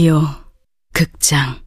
[0.00, 0.22] 라디오
[0.94, 1.60] 극장.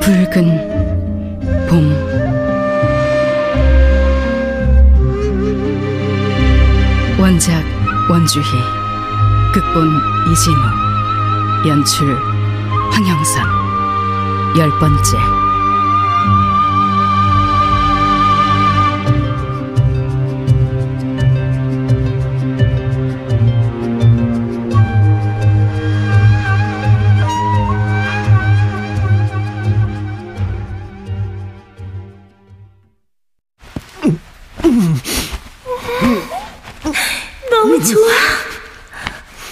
[0.00, 0.67] 붉은
[8.18, 8.44] 원주희
[9.52, 12.16] 극본 이진우 연출
[12.90, 14.56] 황영선.
[14.56, 15.37] 열 번째
[37.78, 38.12] 너무 좋아.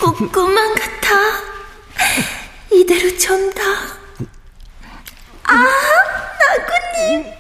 [0.01, 1.15] 꼭 꿈만 같아.
[2.73, 3.63] 이대로 전다.
[5.45, 5.65] 아,
[6.41, 7.33] 난구님.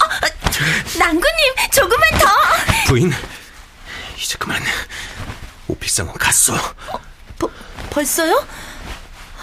[0.00, 2.26] 어, 난구님, 조금만 더.
[2.86, 3.12] 부인,
[4.18, 4.62] 이제 그만.
[5.68, 6.54] 오피상은 갔어.
[7.38, 7.50] 버,
[7.90, 8.46] 벌써요?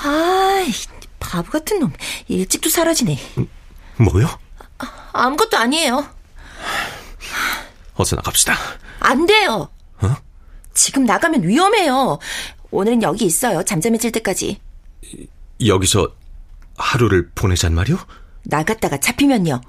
[0.04, 0.74] 아이,
[1.20, 1.94] 바보 같은 놈.
[2.28, 3.20] 일찍도 사라지네.
[3.98, 4.40] 뭐요?
[5.14, 6.10] 아무것도 아니에요.
[7.96, 8.58] 어서 나갑시다.
[9.04, 9.70] 안 돼요.
[10.02, 10.16] 어?
[10.74, 12.18] 지금 나가면 위험해요.
[12.72, 13.64] 오늘은 여기 있어요.
[13.64, 14.60] 잠잠해질 때까지.
[15.66, 16.16] 여기서
[16.78, 17.98] 하루를 보내잔 말이오?
[18.46, 19.62] 나갔다가 잡히면요.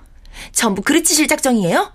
[0.52, 1.92] 전부 그르치실 작정이에요?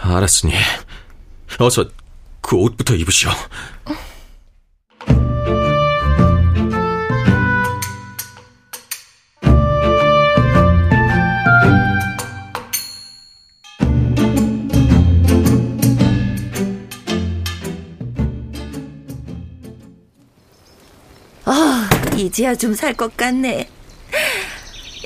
[0.00, 0.54] 알았으니
[1.58, 1.88] 어서
[2.40, 3.30] 그 옷부터 입으시오.
[3.30, 3.96] 아,
[22.18, 23.68] 이제야 좀 살 것 같네.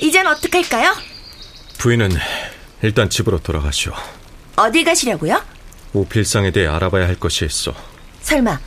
[0.01, 0.95] 이젠 어떡할까요?
[1.77, 2.09] 부인은
[2.81, 3.93] 일단 집으로 돌아가시오.
[4.55, 5.41] 어디 가시려고요?
[5.93, 7.73] 오필상에 대해 알아봐야 할 것이 있어.
[8.21, 8.59] 설마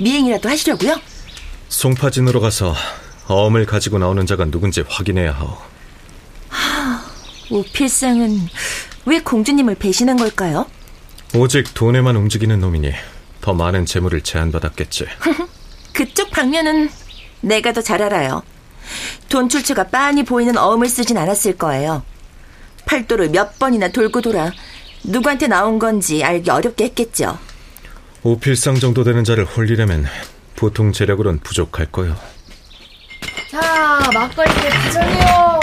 [0.00, 0.98] 미행이라도 하시려고요?
[1.68, 2.74] 송파진으로 가서
[3.28, 5.58] 어음을 가지고 나오는 자가 누군지 확인해야 하오.
[7.50, 8.48] 우필상은
[9.04, 10.66] 왜 공주님을 배신한 걸까요?
[11.34, 12.92] 오직 돈에만 움직이는 놈이니
[13.42, 15.06] 더 많은 재물을 제한받았겠지.
[15.92, 16.90] 그쪽 방면은
[17.42, 18.42] 내가 더 잘 알아요.
[19.28, 22.02] 돈 출처가 빤히 보이는 어음을 쓰진 않았을 거예요.
[22.86, 24.50] 팔도를 몇 번이나 돌고 돌아
[25.04, 27.38] 누구한테 나온 건지 알기 어렵게 했겠죠.
[28.22, 30.06] 오필상 정도 되는 자를 홀리려면
[30.56, 32.16] 보통 재력으론 부족할 거요.
[33.50, 35.60] 자, 막걸리에 파전이요.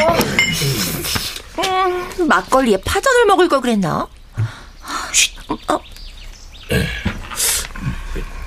[1.59, 4.07] 음, 막걸리에 파전을 먹을 걸 그랬나?
[5.67, 5.79] 어,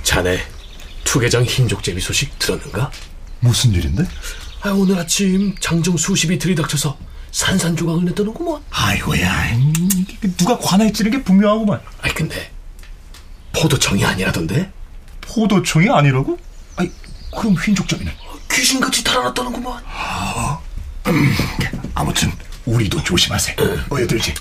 [0.02, 0.38] 자네
[1.04, 2.90] 투계장 흰족제비 소식 들었는가?
[3.42, 4.04] 무슨 일인데?
[4.62, 6.96] 아, 오늘 아침 장정 수십이 들이닥쳐서
[7.32, 8.62] 산산조각을 냈다는구먼.
[8.70, 9.72] 아이고야, 음,
[10.36, 11.80] 누가 관할 찌는 게 분명하구만.
[12.00, 12.50] 아이 근데
[13.52, 14.70] 포도청이 아니라던데?
[15.22, 16.38] 포도청이 아니라고?
[16.76, 16.90] 아이,
[17.36, 18.12] 그럼 흰족점이는?
[18.50, 19.82] 귀신같이 달아났다는구먼.
[21.08, 21.34] 음,
[21.94, 22.30] 아무튼
[22.64, 23.56] 우리도 조심하세.
[23.90, 24.34] 어여들지.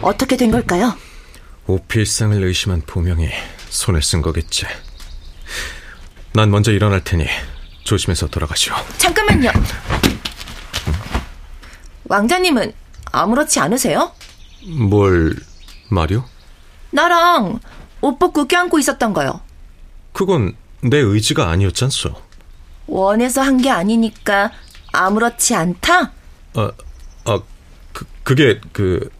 [0.00, 0.96] 어떻게 된 걸까요?
[1.66, 3.28] 오필상을 의심한 보명이
[3.68, 4.64] 손을 쓴 거겠지.
[6.38, 7.26] 난 먼저 일어날 테니
[7.82, 8.72] 조심해서 돌아가시오.
[8.96, 9.50] 잠깐만요.
[12.04, 12.72] 왕자님은
[13.10, 14.12] 아무렇지 않으세요?
[14.88, 15.34] 뭘
[15.90, 16.22] 말이오?
[16.92, 17.58] 나랑
[18.02, 19.40] 옷 벗고 껴안고 있었던 거요.
[20.12, 22.14] 그건 내 의지가 아니었잖소.
[22.86, 24.52] 원해서 한 게 아니니까
[24.92, 26.12] 아무렇지 않다?
[26.54, 26.70] 아,
[27.24, 27.40] 아,
[27.92, 29.10] 그, 그게 그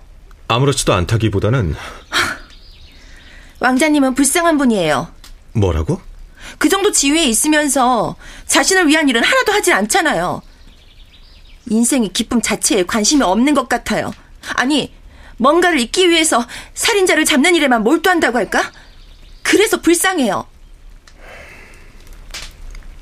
[0.46, 1.74] 아무렇지도 않다기보다는
[3.58, 5.08] 왕자님은 불쌍한 분이에요.
[5.54, 6.00] 뭐라고?
[6.56, 8.16] 그 정도 지위에 있으면서
[8.46, 10.40] 자신을 위한 일은 하나도 하진 않잖아요.
[11.70, 14.12] 인생의 기쁨 자체에 관심이 없는 것 같아요.
[14.54, 14.94] 아니,
[15.36, 18.72] 뭔가를 잊기 위해서 살인자를 잡는 일에만 몰두한다고 할까?
[19.42, 20.46] 그래서 불쌍해요.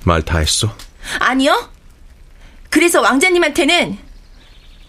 [0.05, 0.75] 말 다 했어?
[1.19, 1.71] 아니요.
[2.71, 3.99] 그래서 왕자님한테는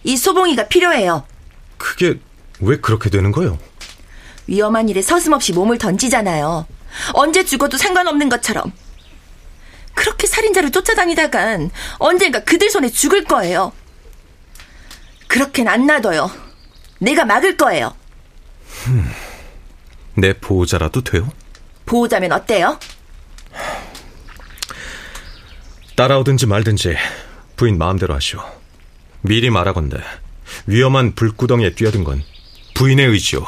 [0.03, 1.25] 이 소봉이가 필요해요.
[1.77, 2.19] 그게
[2.59, 3.57] 왜 그렇게 되는 거요?
[4.47, 6.65] 위험한 일에 서슴없이 몸을 던지잖아요.
[7.13, 8.71] 언제 죽어도 상관없는 것처럼.
[9.93, 13.73] 그렇게 살인자를 쫓아다니다간 언젠가 그들 손에 죽을 거예요.
[15.27, 16.29] 그렇게는 안 놔둬요.
[16.99, 17.95] 내가 막을 거예요.
[20.15, 21.31] 내 보호자라도 돼요?
[21.85, 22.79] 보호자면 어때요?
[25.95, 26.95] 따라오든지 말든지
[27.55, 28.39] 부인 마음대로 하시오.
[29.21, 29.97] 미리 말하건대
[30.67, 32.23] 위험한 불구덩이에 뛰어든 건
[32.75, 33.45] 부인의 의지요.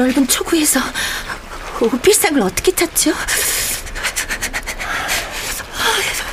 [0.00, 0.80] 넓은 초구에서
[1.78, 3.12] 오필상을 어떻게 찾죠?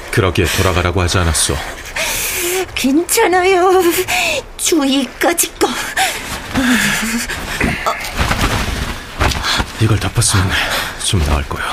[0.10, 1.54] 그러기에 돌아가라고 하지 않았소.
[2.74, 3.84] 괜찮아요.
[4.56, 5.68] 주위까지 거.
[9.82, 10.50] 이걸 덮었으면
[11.04, 11.70] 좀 나을 거야.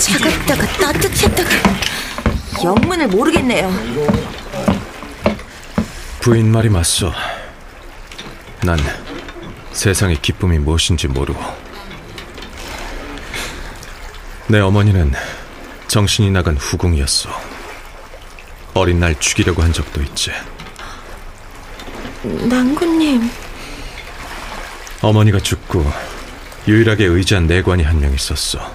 [0.00, 1.50] 차갑다가 따뜻했다가
[2.64, 3.72] 영문을 모르겠네요.
[6.18, 7.12] 부인 말이 맞소.
[8.64, 8.78] 난
[9.72, 11.40] 세상의 기쁨이 무엇인지 모르고.
[14.48, 15.12] 내 어머니는
[15.88, 17.30] 정신이 나간 후궁이었어.
[18.74, 20.30] 어린 날 죽이려고 한 적도 있지.
[22.22, 23.28] 낭구님,
[25.00, 25.90] 어머니가 죽고
[26.68, 28.74] 유일하게 의지한 내관이 한 명 있었어.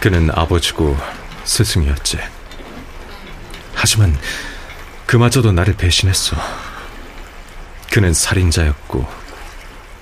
[0.00, 0.96] 그는 아버지고
[1.44, 2.18] 스승이었지.
[3.74, 4.16] 하지만
[5.06, 6.36] 그마저도 나를 배신했어.
[7.90, 9.06] 그는 살인자였고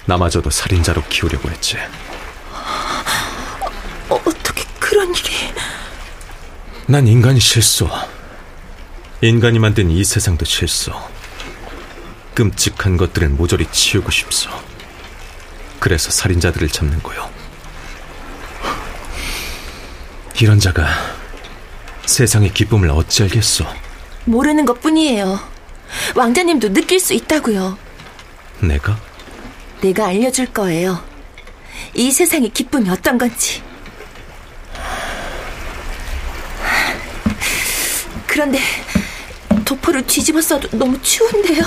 [0.07, 1.77] 나마저도 살인자로 키우려고 했지.
[4.09, 5.53] 어, 어떻게 그런 일이...
[6.87, 7.89] 난 인간이 싫소.
[9.21, 10.93] 인간이 만든 이 세상도 싫소.
[12.35, 14.51] 끔찍한 것들을 모조리 치우고 싶소.
[15.81, 17.29] 그래서 살인자들을 잡는 거요.
[20.41, 20.87] 이런 자가
[22.07, 23.65] 세상의 기쁨을 어찌 알겠소?
[24.25, 25.58] 모르는 것 뿐이에요.
[26.15, 27.79] 왕자님도 느낄 수 있다고요.
[28.61, 28.99] 내가?
[29.81, 31.03] 내가 알려줄 거예요.
[31.95, 33.63] 이 세상의 기쁨이 어떤 건지.
[38.27, 38.59] 그런데
[39.65, 41.63] 도포를 뒤집어 써도 너무 추운데요.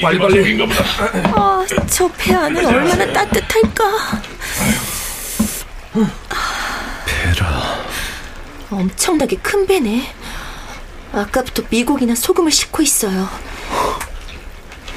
[0.00, 0.62] 빨리 빨리.
[1.34, 4.22] 아, 저배 안은 얼마나 따뜻할까.
[7.06, 7.84] 베라.
[8.70, 10.14] 엄청나게 큰 배네.
[11.12, 13.28] 아까부터 미국이나 소금을 싣고 있어요.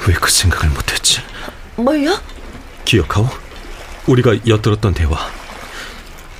[0.08, 1.20] 왜 그 생각을 못했지?
[1.76, 2.18] 뭘요?
[2.84, 3.28] 기억하오?
[4.06, 5.30] 우리가 엿들었던 대화.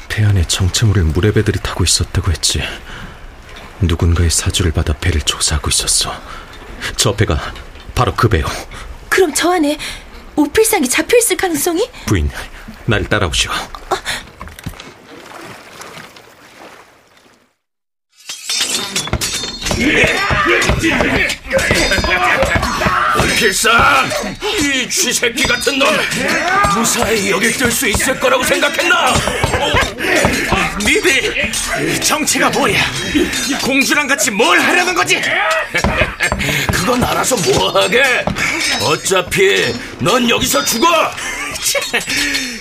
[0.08, 2.62] 배 안에 정체물을 물의 배들이 타고 있었다고 했지.
[3.81, 6.12] 누군가의 사주를 받아 배를 조사하고 있었어.
[6.96, 7.52] 저 배가
[7.94, 8.46] 바로 그 배요.
[9.08, 9.76] 그럼 저 안에
[10.37, 11.88] 오필상이 잡혀 있을 가능성이?
[12.06, 12.31] 부인,
[12.87, 13.50] 나를 따라오시오.
[23.37, 24.09] 필상!
[24.61, 25.87] 이 쥐새끼 같은 놈!
[26.75, 29.15] 무사히 여길 뜰 수 있을 거라고 생각했나?
[30.81, 31.53] 니들
[32.00, 32.79] 정체가 뭐야?
[33.62, 35.21] 공주랑 같이 뭘 하려는 거지?
[36.73, 38.25] 그건 알아서 뭐하게?
[38.81, 40.88] 어차피 넌 여기서 죽어!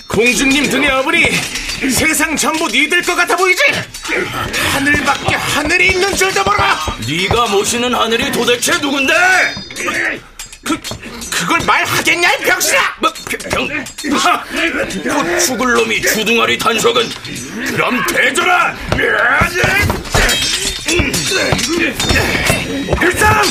[0.08, 1.32] 공주님 등에 업으니
[1.89, 3.62] 세상 전부 니들 것 같아 보이지?
[4.74, 6.75] 하늘밖에 하늘이 있는 줄도 몰라!
[7.07, 9.13] 네가 모시는 하늘이 도대체 누군데?
[10.63, 10.79] 그,
[11.31, 12.81] 그걸 말하겠냐, 이 병신아!
[13.00, 13.13] 뭐,
[13.51, 13.69] 병,
[14.17, 14.43] 하!
[14.43, 17.07] 곧 죽을 놈이 주둥아리 단속은
[17.67, 18.75] 그럼 대줘라!
[22.89, 23.41] 오필상!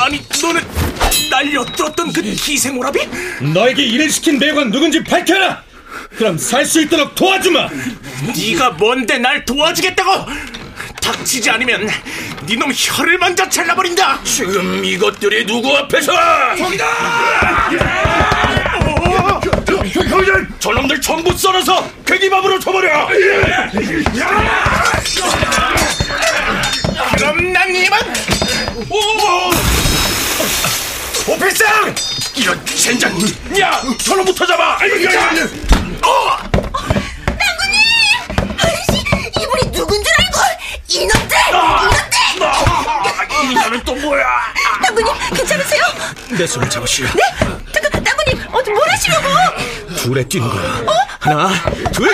[0.00, 0.62] 아니, 너는
[1.30, 3.08] 날 엿들었던 그 기생오라비?
[3.52, 5.62] 너에게 일을 시킨 매관 누군지 밝혀라!
[6.16, 7.68] 그럼 살 수 있도록 도와주마!
[8.34, 10.26] 네가 뭔데 날 도와주겠다고?
[11.02, 11.88] 닥치지 않으면
[12.46, 14.20] 네놈 혀를 먼저 잘라버린다.
[14.24, 16.12] 지금 이것들이 누구 앞에서?
[16.56, 16.86] 저기다!
[19.92, 23.08] 형들, 저놈들 전부 썰어서 괴기밥으로 쳐버려.
[27.16, 28.00] 그럼 난 이만.
[28.88, 29.52] 오!
[31.32, 31.94] 오필상!
[32.36, 33.12] 이런 젠장!
[33.60, 34.78] 야, 저놈부터 잡아!
[36.04, 36.51] 어!
[44.82, 45.82] 땅구님, 괜찮으세요?
[46.36, 47.06] 내 손을 잡으시오.
[47.06, 47.22] 네?
[47.72, 49.26] 잠깐, 땅구님, 어디 뭘 하시려고?
[49.96, 50.84] 둘에 뛰는 거야.
[51.20, 51.48] 하나,
[51.92, 52.08] 둘.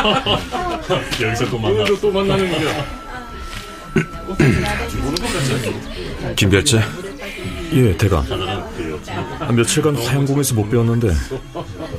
[1.20, 1.84] 여기서 또 만나.
[2.00, 2.86] 또 만나는 거야.
[6.36, 6.82] 김별재?
[7.72, 8.24] 예, 대감.
[9.40, 11.14] 아, 며칠간 화양궁에서 못 배웠는데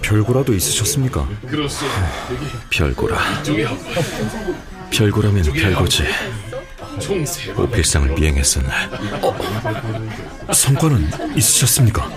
[0.01, 1.27] 별거라도 있으셨습니까?
[2.69, 3.17] 별고라.
[4.91, 6.03] 별고라면 별고지.
[7.57, 8.69] 오필상을 미행했었나.
[10.53, 12.09] 성과는 있으셨습니까?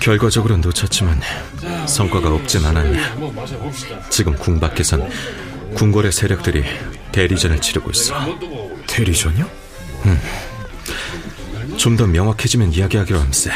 [0.00, 1.20] 결과적으로 놓쳤지만
[1.86, 3.16] 성과가 없진 않았냐.
[4.10, 5.08] 지금 궁 밖에선
[5.74, 6.64] 궁궐의 세력들이
[7.12, 8.14] 대리전을 치르고 있어.
[8.86, 9.48] 대리전이요?
[11.76, 13.50] 좀더 명확해지면 이야기하기로 함세.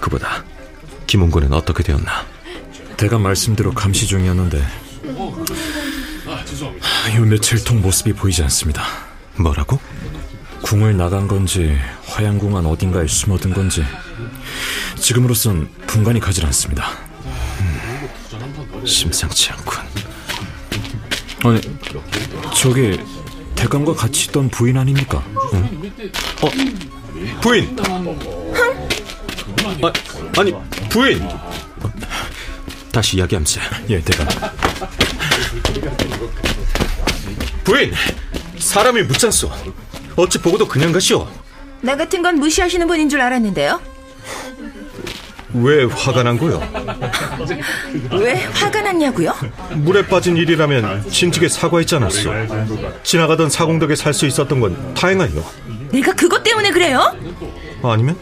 [0.00, 0.44] 그보다
[1.06, 2.26] 김홍곤은 어떻게 되었나?
[2.96, 4.64] 대감 말씀대로 감시 중이었는데
[6.80, 8.84] 하, 요 며칠 통 모습이 보이지 않습니다.
[9.36, 9.78] 뭐라고?
[10.62, 13.84] 궁을 나간 건지 화양궁 안 어딘가에 숨어든 건지
[14.96, 16.88] 지금으로선 분간이 가질 않습니다.
[18.86, 19.84] 심상치 않군.
[21.44, 21.60] 아니
[22.54, 22.98] 저기
[23.54, 25.22] 대감과 같이 있던 부인 아닙니까?
[27.40, 27.76] 부인!
[29.82, 29.92] 아,
[30.38, 30.52] 아니,
[30.88, 31.28] 부인!
[32.90, 33.60] 다시 이야기함세.
[33.90, 34.26] 예, 대감.
[37.62, 37.92] 부인!
[38.58, 39.50] 사람이 묻잖소.
[40.16, 41.28] 어찌 보고도 그냥 가시오.
[41.80, 43.80] 나 같은 건 무시하시는 분인 줄 알았는데요.
[45.54, 46.60] 왜 화가 난 거요?
[48.12, 49.32] 왜 화가 났냐고요?
[49.76, 52.30] 물에 빠진 일이라면 진즉에 사과했지 않았어.
[53.04, 55.44] 지나가던 사공덕에 살 수 있었던 건 다행하요.
[55.92, 57.16] 내가 그것 때문에 그래요?
[57.82, 58.18] 아니면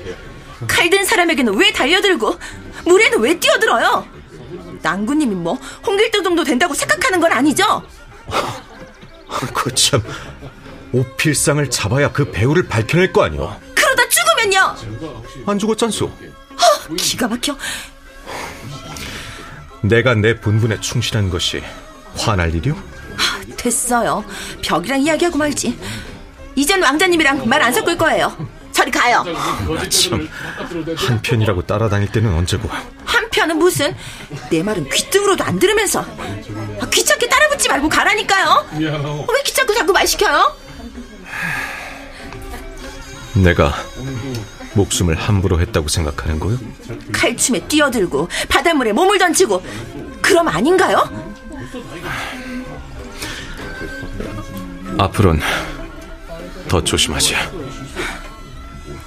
[0.67, 2.39] 칼든 사람에게는 왜 달려들고
[2.87, 4.07] 물에는 왜 뛰어들어요?
[4.83, 7.83] 낭구님이 뭐 홍길동 정도 된다고 생각하는 건 아니죠?
[9.55, 10.03] 그참
[10.93, 13.55] 오필상을 잡아야 그 배우를 밝혀낼 거 아니오.
[13.75, 14.77] 그러다 죽으면요?
[15.47, 16.11] 안 죽었잖소.
[16.97, 17.57] 기가 막혀.
[19.83, 21.63] 내가 내 본분에 충실한 것이
[22.17, 22.77] 화날 일이오?
[23.57, 24.25] 됐어요.
[24.63, 25.79] 벽이랑 이야기하고 말지.
[26.55, 28.37] 이젠 왕자님이랑 말 안 섞을 거예요.
[28.73, 29.25] 저리 가요.
[29.91, 30.29] 참
[30.97, 32.69] 한편이라고 따라다닐 때는 언제고.
[33.05, 33.95] 한편은 무슨
[34.51, 36.01] 내 말은 귀등으로도 안 들으면서
[36.81, 38.67] 아, 귀찮게 따라붙지 말고 가라니까요.
[39.29, 40.55] 왜 귀찮고 자꾸 말 시켜요?
[43.35, 43.75] 내가
[44.75, 46.59] 목숨을 함부로 했다고 생각하는 거요?
[47.13, 49.63] 칼춤에 뛰어들고 바닷물에 몸을 던지고
[50.21, 51.09] 그럼 아닌가요?
[54.99, 55.41] 앞으로는
[56.69, 57.35] 더 조심하지.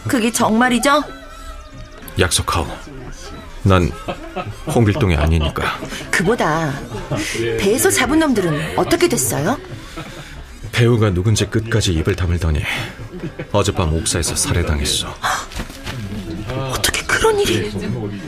[0.08, 1.04] 그게 정말이죠?
[2.20, 2.68] 약속하오.
[3.64, 3.92] 난
[4.68, 5.80] 홍길동이 아니니까.
[6.12, 6.80] 그보다
[7.60, 9.60] 배에서 잡은 놈들은 어떻게 됐어요?
[10.72, 12.62] 배우가 누군지 끝까지 입을 다물더니
[13.52, 15.16] 어젯밤 옥사에서 살해당했어.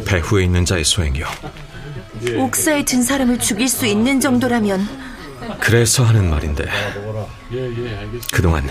[0.06, 1.26] 배후에 있는 자의 소행이요.
[2.38, 4.88] 옥사에 든 사람을 죽일 수 있는 정도라면
[5.60, 6.66] 그래서 하는 말인데
[8.32, 8.68] 그동안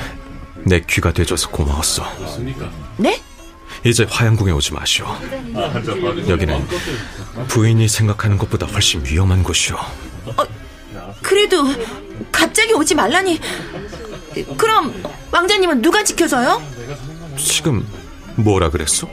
[0.65, 2.05] 내 귀가 돼줘서 고마웠어.
[2.97, 3.21] 네?
[3.85, 5.07] 이제 화양궁에 오지 마시오.
[6.29, 6.67] 여기는
[7.49, 9.77] 부인이 생각하는 것보다 훨씬 위험한 곳이오.
[11.23, 11.65] 그래도
[12.33, 13.39] 갑자기 오지 말라니
[14.57, 16.63] 그럼 왕자님은 누가 지켜줘요?
[17.37, 17.87] 지금
[18.37, 19.09] 뭐라 그랬어?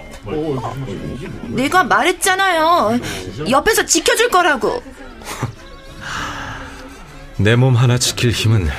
[1.50, 3.00] 내가 말했잖아요
[3.50, 4.82] 옆에서 지켜줄 거라고
[7.38, 8.70] 내 몸 하나 지킬 힘은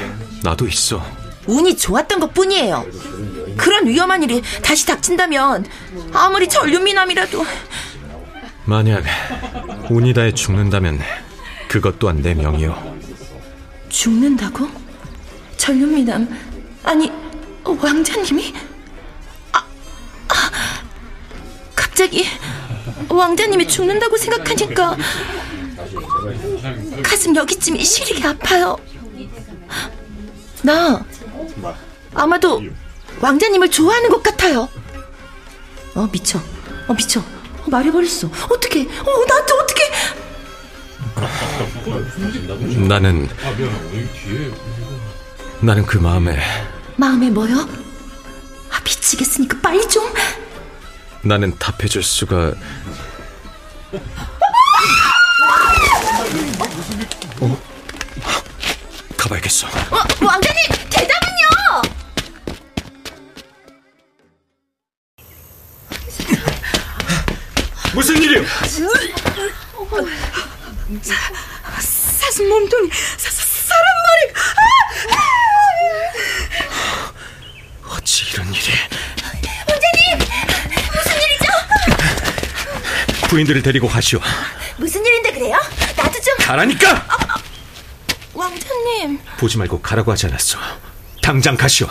[0.42, 1.04] 나도 있어.
[1.46, 2.86] 운이 좋았던 것 뿐이에요
[3.56, 5.66] 그런 위험한 일이 다시 닥친다면
[6.12, 7.44] 아무리 전륜미남이라도
[8.64, 9.04] 만약
[9.90, 11.00] 운이 다해 죽는다면
[11.68, 12.94] 그것 또한 내 명이요.
[13.90, 14.68] 죽는다고?
[15.56, 16.28] 전륜미남
[16.84, 17.10] 아니
[17.64, 18.54] 왕자님이?
[21.94, 22.26] 갑자기
[23.08, 24.96] 왕자님이 죽는다고 생각하니까
[27.04, 28.76] 가슴 여기쯤이 시리게 아파요.
[30.64, 31.04] 나
[32.12, 32.60] 아마도
[33.20, 34.68] 왕자님을 좋아하는 것 같아요.
[35.94, 36.40] 어 미쳐.
[36.88, 37.20] 어 미쳐.
[37.20, 38.28] 어, 말해버렸어.
[38.50, 39.84] 어떻게 어 나한테 어떻게
[42.88, 43.28] 나는
[45.60, 46.40] 나는 그 마음에
[46.96, 47.56] 마음에 뭐요?
[48.70, 49.60] 아 미치겠으니까?
[49.62, 50.02] 빨리 좀
[51.24, 52.52] 나는 답해줄 수가
[57.40, 57.62] 어?
[59.16, 59.66] 가봐야겠어.
[59.66, 61.82] 어, 왕자님 대답은요
[67.94, 68.42] 무슨 일이요?
[71.80, 73.30] 사슴 몸통이 사,
[83.34, 84.20] 부인들을 데리고 가시오.
[84.76, 85.58] 무슨 일인데 그래요?
[85.96, 86.92] 나도 좀 가라니까.
[86.92, 87.42] 어, 어.
[88.32, 89.18] 왕자님.
[89.38, 90.56] 보지 말고 가라고 하지 않았어.
[91.20, 91.88] 당장 가시오.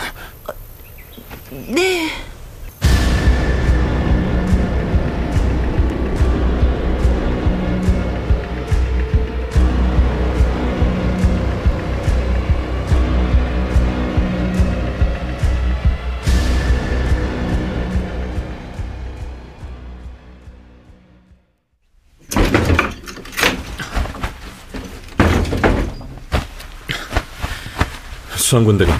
[28.53, 28.95] 수상 군대가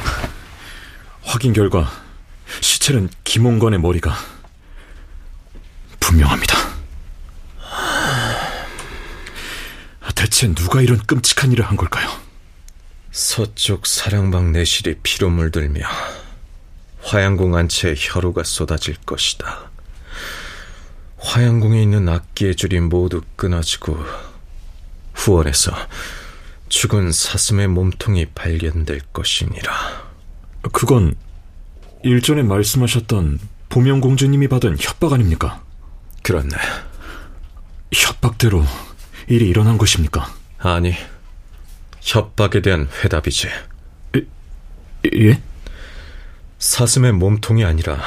[1.22, 1.88] 확인 결과
[2.60, 4.16] 시체는 김홍건의 머리가
[6.00, 6.58] 분명합니다.
[10.16, 12.10] 대체 누가 이런 끔찍한 일을 한 걸까요?
[13.12, 15.86] 서쪽 사랑방 내실이 피로 물들며
[17.04, 19.70] 화양궁 안채에 혈우가 쏟아질 것이다.
[21.20, 24.04] 화양궁에 있는 악기의 줄이 모두 끊어지고
[25.14, 25.74] 후원에서
[26.74, 29.72] 죽은 사슴의 몸통이 발견될 것이니라.
[30.72, 31.14] 그건
[32.02, 33.40] 일전에 말씀하셨던
[33.70, 35.64] 보명 공주님이 받은 협박 아닙니까?
[36.24, 36.50] 그렇네.
[37.94, 38.66] 협박대로
[39.28, 40.34] 일이 일어난 것입니까?
[40.58, 40.96] 아니,
[42.02, 43.50] 협박에 대한 회답이지.
[45.14, 45.42] 예?
[46.58, 48.02] 사슴의 몸통이 아니라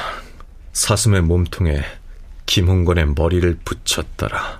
[0.73, 1.85] 사슴의 몸통에
[2.45, 4.59] 김홍건의 머리를 붙였더라.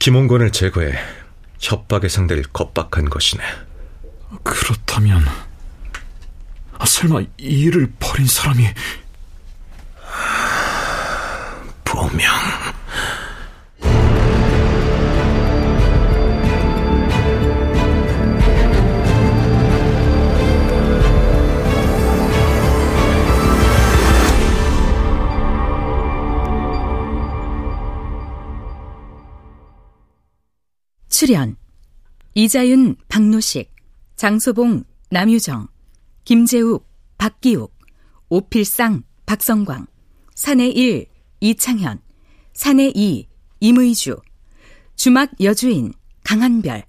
[0.00, 1.19] 김홍건을 제거해
[1.60, 3.42] 협박의 상대를 겁박한 것이네.
[4.42, 5.24] 그렇다면
[6.78, 8.66] 아, 설마 이 일을 벌인 사람이
[11.84, 12.34] 보명
[31.20, 31.54] 출연.
[32.32, 33.70] 이자윤 박노식
[34.16, 35.68] 장소봉 남유정
[36.24, 37.76] 김재욱 박기욱
[38.30, 39.86] 오필상 박성광
[40.34, 41.06] 사내1
[41.40, 42.00] 이창현
[42.54, 43.26] 사내2
[43.60, 44.16] 임의주
[44.96, 45.92] 주막 여주인
[46.24, 46.86] 강한별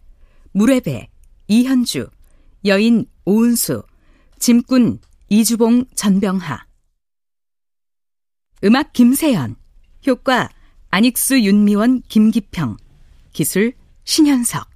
[0.53, 1.09] 무례배
[1.49, 2.09] 이현주
[2.63, 3.83] 여인 오은수
[4.39, 6.65] 짐꾼 이주봉 전병하.
[8.63, 9.57] 음악 김세연.
[10.07, 10.49] 효과
[10.89, 12.77] 안익수 윤미원 김기평.
[13.33, 13.73] 기술
[14.11, 14.67] 신현석.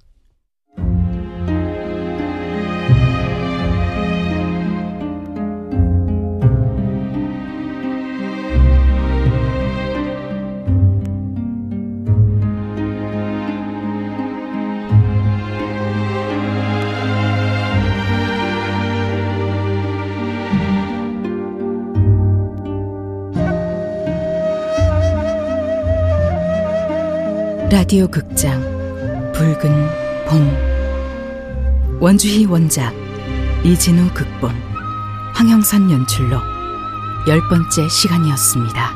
[27.70, 28.75] 라디오 극장
[29.36, 32.94] 붉은 봄 원주희 원작
[33.64, 34.50] 이진우 극본
[35.34, 36.38] 황영선 연출로
[37.28, 38.95] 열 번째 시간이었습니다.